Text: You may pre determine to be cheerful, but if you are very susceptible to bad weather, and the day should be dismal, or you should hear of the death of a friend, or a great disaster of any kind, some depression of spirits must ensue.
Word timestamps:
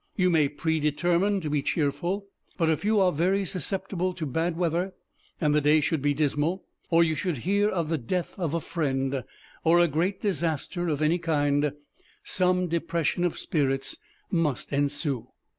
You 0.15 0.31
may 0.31 0.49
pre 0.49 0.79
determine 0.79 1.41
to 1.41 1.49
be 1.51 1.61
cheerful, 1.61 2.25
but 2.57 2.71
if 2.71 2.83
you 2.83 2.99
are 2.99 3.11
very 3.11 3.45
susceptible 3.45 4.15
to 4.15 4.25
bad 4.25 4.57
weather, 4.57 4.95
and 5.39 5.53
the 5.53 5.61
day 5.61 5.79
should 5.79 6.01
be 6.01 6.15
dismal, 6.15 6.65
or 6.89 7.03
you 7.03 7.13
should 7.13 7.37
hear 7.45 7.69
of 7.69 7.87
the 7.89 7.99
death 7.99 8.33
of 8.39 8.55
a 8.55 8.59
friend, 8.61 9.23
or 9.63 9.79
a 9.79 9.87
great 9.87 10.19
disaster 10.19 10.89
of 10.89 11.03
any 11.03 11.19
kind, 11.19 11.73
some 12.23 12.67
depression 12.67 13.23
of 13.23 13.37
spirits 13.37 13.95
must 14.31 14.73
ensue. 14.73 15.27